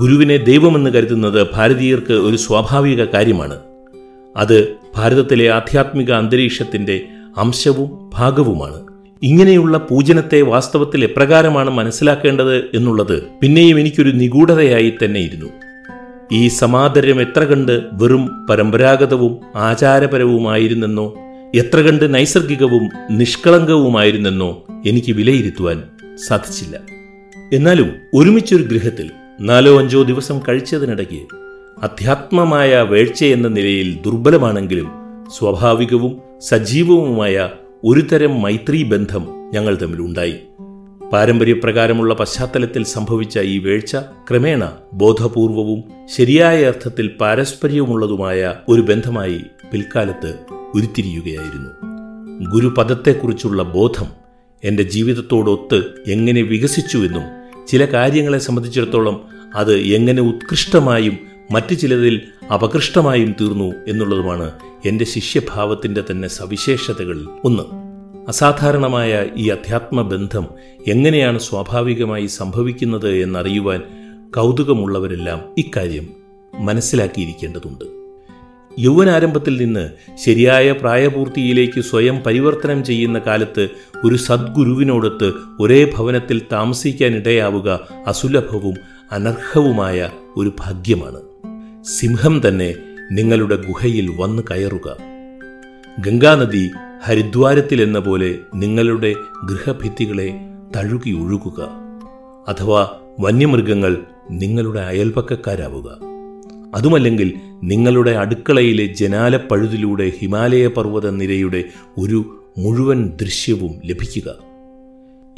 ഗുരുവിനെ 0.00 0.36
ദൈവമെന്ന് 0.36 0.90
കരുതുന്നത് 0.90 1.46
ഭാരതീയർക്ക് 1.52 2.12
ഒരു 2.12 2.36
സ്വാഭാവിക 2.36 3.04
കാര്യമാണ്. 3.04 3.58
അത് 4.36 4.74
ഭാരതത്തിലെ 4.96 5.50
ആധ്യാത്മിക 5.50 6.12
അന്തരീക്ഷത്തിന്റെ 6.12 7.04
അംശവും 7.36 8.10
ഭാഗവുമാണ്. 8.14 8.86
ഇങ്ങനെയുള്ള 9.22 9.78
പൂജനത്തെ 9.78 10.42
വാസ്തവത്തിൽ 10.42 11.04
എപ്രകാരമാണ് 11.04 11.70
മനസ്സിലാക്കേണ്ടത് 11.70 12.56
എന്നുള്ളത് 12.56 13.22
പിന്നെയും 13.42 13.80
എനിക്കൊരു 13.80 14.10
നിഗൂഢതയായി 14.10 14.94
തന്നെയിരുന്നു. 15.04 15.46
ഈ 16.32 16.48
സമാദരം 16.48 17.20
എത്ര 17.20 17.44
കണ്ട് 17.44 17.82
വെറും 17.92 18.46
പരമ്പരാഗതവും 18.46 19.38
ആചാരപരവുമായിരുന്നെന്നോ 19.56 21.14
എത്ര 21.54 21.80
കണ്ട് 21.80 22.14
നൈസർഗികവും 22.14 22.88
നിഷ്കളങ്കവുമായിരുന്നെന്നോ 23.10 24.66
എനിക്ക് 24.86 25.12
വിലയിരുത്തുവാൻ 25.12 25.82
സാധിച്ചില്ല. 26.26 26.76
എന്നാലും 27.52 27.90
ഒരുമിച്ചൊരു 28.14 28.62
ഗൃഹത്തിൽ 28.62 29.10
നാലോ 29.40 29.78
അഞ്ചോ 29.78 30.02
ദിവസം 30.02 30.40
കഴിച്ചതിനിടയ്ക്ക് 30.48 31.20
അധ്യാത്മമായ 31.82 32.76
വേഴ്ച 32.82 33.24
എന്ന 33.24 33.48
നിലയിൽ 33.48 33.98
ദുർബലമാണെങ്കിലും 34.06 34.88
സ്വാഭാവികവും 35.38 36.40
സജീവവുമായ 36.40 37.48
ഒരുതരം 37.84 38.42
മൈത്രീ 38.42 38.82
ബന്ധം 38.82 39.26
ഞങ്ങൾ 39.54 39.76
തമ്മിലുണ്ടായി 39.76 40.36
പാരമ്പര്യപ്രകാരമുള്ള 41.12 42.14
പശ്ചാത്തലത്തിൽ 42.14 42.84
സംഭവിച്ച 42.84 43.38
ഈ 43.38 43.58
വേഴ്ച 43.58 43.96
ക്രമേണ 43.96 44.72
ബോധപൂർവവും 44.92 45.80
ശരിയായ 46.16 46.64
അർത്ഥത്തിൽ 46.64 47.08
പാരസ്പര്യമുള്ളതുമായ 47.08 48.54
ഒരു 48.68 48.80
ബന്ധമായി 48.82 49.40
പിൽക്കാലത്ത് 49.72 50.59
ഉരുത്തിരിയുകയായിരുന്നു. 50.74 51.70
ഗുരുപദത്തെക്കുറിച്ചുള്ള 52.50 53.62
ബോധം 53.62 54.06
എന്റെ 54.64 54.82
ജീവിതത്തോടൊത്ത് 54.82 55.84
എങ്ങനെ 56.06 56.42
വികസിച്ചുവെന്നും 56.42 57.22
ചില 57.66 57.84
കാര്യങ്ങളെ 57.84 58.38
സംബന്ധിച്ചിടത്തോളം 58.38 59.20
അത് 59.54 59.76
എങ്ങനെ 59.76 60.22
ഉത്കൃഷ്ടമായും 60.22 61.18
മറ്റു 61.50 61.74
ചിലതിൽ 61.74 62.22
അപകൃഷ്ടമായും 62.54 63.34
തീർന്നു 63.40 63.72
എന്നുള്ളതുമാണ് 63.88 64.52
എന്റെ 64.86 65.04
ശിഷ്യഭാവത്തിന്റെ 65.04 66.04
തന്നെ 66.10 66.28
സവിശേഷതകളിൽ 66.28 67.28
ഒന്ന്. 67.44 67.62
അസാധാരണമായ 68.28 69.26
ഈ 69.36 69.48
അധ്യാത്മബന്ധം 69.48 70.46
എങ്ങനെയാണ് 70.86 71.38
സ്വാഭാവികമായി 71.38 72.26
സംഭവിക്കുന്നത് 72.26 73.10
എന്നറിയുവാൻ 73.10 73.82
കൗതുകമുള്ളവരെല്ലാം 74.36 75.40
ഇക്കാര്യം 75.58 76.08
മനസ്സിലാക്കിയിരിക്കേണ്ടതുണ്ട്. 76.58 77.99
യൗവനാരംഭത്തിൽ 78.78 79.56
നിന്ന് 79.56 79.90
ശരിയായ 80.24 80.72
പ്രായപൂർത്തിയിലേക്ക് 80.72 81.80
സ്വയം 81.80 82.20
പരിവർത്തനം 82.26 82.84
ചെയ്യുന്ന 82.84 83.18
കാലത്ത് 83.18 83.68
ഒരു 84.04 84.16
സദ്ഗുരുവിനോടൊത്ത് 84.16 85.32
ഒരേ 85.60 85.92
ഭവനത്തിൽ 85.98 86.42
താമസിക്കാനിടയാവുക 86.52 87.80
അസുലഭവും 88.06 88.74
അനർഹവുമായ 89.12 90.10
ഒരു 90.36 90.52
ഭാഗ്യമാണ്. 90.60 91.20
സിംഹം 91.84 92.40
തന്നെ 92.48 92.74
നിങ്ങളുടെ 93.12 93.56
ഗുഹയിൽ 93.56 94.10
വന്ന് 94.16 94.42
കയറുക. 94.50 94.96
ഗംഗാനദി 95.98 96.70
ഹരിദ്വാരത്തിലെന്ന 97.04 97.98
പോലെ 97.98 98.38
നിങ്ങളുടെ 98.54 99.14
ഗൃഹഭിത്തികളെ 99.44 100.34
തഴുകി 100.76 101.10
ഒഴുകുക. 101.10 101.68
അഥവാ 102.48 102.88
വന്യമൃഗങ്ങൾ 103.20 103.96
നിങ്ങളുടെ 104.30 104.80
അയൽപക്കക്കാരാവുക. 104.80 106.09
അതുമല്ലെങ്കിൽ 106.74 107.34
നിങ്ങളുടെ 107.62 108.10
അടുക്കളയിലെ 108.10 108.86
ജനാലപ്പഴുതിലൂടെ 108.86 110.12
ഹിമാലയ 110.18 110.66
പർവത 110.66 111.10
നിരയുടെ 111.10 111.64
ഒരു 111.98 112.44
മുഴുവൻ 112.58 113.08
ദൃശ്യവും 113.08 113.80
ലഭിക്കുക. 113.84 114.34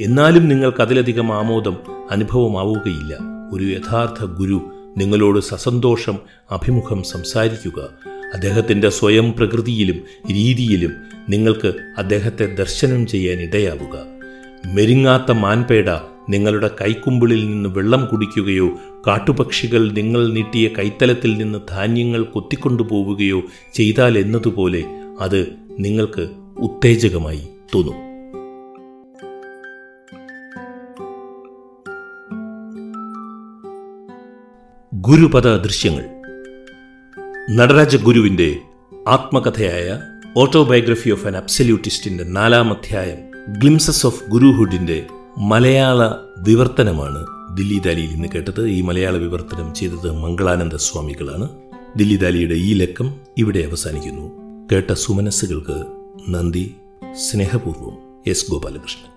എന്നാലും 0.01 0.49
നിങ്ങൾക്കതിലധികം 0.49 1.33
ആമോദം 1.33 1.77
അനുഭവമാവുകയില്ല. 2.11 3.19
ഒരു 3.53 3.65
യഥാർത്ഥ 3.65 4.25
ഗുരു 4.25 4.61
നിങ്ങളോട് 4.99 5.41
സസന്തോഷം 5.41 6.19
അഭിമുഖം 6.51 7.03
സംസാരിക്കുക. 7.03 7.89
അദ്ദേഹത്തിന്റെ 8.35 8.89
സ്വയം 8.89 9.33
പ്രകൃതിയിലും 9.33 9.97
രീതിയിലും 10.33 10.93
നിങ്ങൾക്ക് 11.29 11.75
അദ്ദേഹത്തെ 11.99 12.55
ദർശനം 12.55 13.07
ചെയ്യാൻ 13.07 13.39
ഇടയാവുക 13.39 13.99
മെരിങ്ങാത്ത 14.75 15.33
മാൻപേട 15.33 15.91
നിങ്ങളുടെ 16.29 16.71
കൈക്കുമ്പിളിൽ 16.81 17.51
നിന്ന് 17.51 17.69
വെള്ളം 17.69 18.07
കുടിക്കുകയോ 18.07 18.69
കാട്ടുപക്ഷികൾ 19.07 19.93
നിങ്ങൾ 19.93 20.33
നീട്ടിയ 20.33 20.69
കൈത്തലത്തിൽ 20.79 21.37
നിന്ന് 21.37 21.59
ധാന്യങ്ങൾ 21.71 22.25
കൊത്തിക്കൊണ്ടുപോവുകയോ 22.25 23.43
ചെയ്താൽ 23.75 24.19
എന്നതുപോലെ 24.19 24.85
അത് 25.21 25.57
നിങ്ങൾക്ക് 25.79 26.31
ഉത്തേജകമായി 26.59 27.49
തോന്നും. 27.75 28.13
ഗുരുപദ 34.93 35.57
ദൃശ്യങ്ങൾ 35.57 36.05
നടരാജ 37.51 37.97
ഗുരുവിന്റെ 37.97 38.57
ആത്മകഥയായ 39.09 40.01
ഓട്ടോബയോഗ്രഫി 40.37 41.11
ഓഫ് 41.11 41.27
ആൻ 41.27 41.37
അബ്സല്യൂട്ടിസ്റ്റിന്റെ 41.37 42.25
നാലാം 42.25 42.73
അധ്യായം 42.73 43.19
ഗ്ലിംസസ് 43.59 44.07
ഓഫ് 44.07 44.31
ഗുരുഹുഡിന്റെ 44.31 45.07
മലയാള 45.39 46.11
വിവർത്തനമാണ് 46.39 47.27
ദില്ലി 47.57 47.79
ദാലിയിൽ 47.79 48.11
ഇന്ന് 48.11 48.29
കേട്ടത്. 48.35 48.69
ഈ 48.69 48.81
മലയാള 48.81 49.17
വിവർത്തനം 49.17 49.75
ചെയ്തത് 49.75 50.13
മംഗളാനന്ദ 50.13 50.75
സ്വാമികളാണ്. 50.75 51.49
ദില്ലി 51.97 52.17
ദാലിയുടെ 52.17 52.55
ഈ 52.55 52.75
ലക്കം 52.75 53.15
ഇവിടെ 53.39 53.59
അവസാനിക്കുന്നു. 53.59 54.31
കേട്ട 54.73 54.93
സുമനസ്സുകൾക്ക് 54.93 55.85
നന്ദി 56.29 56.75
സ്നേഹപൂർവം 57.13 57.99
എസ് 58.27 58.51
ഗോപാലകൃഷ്ണൻ. 58.51 59.12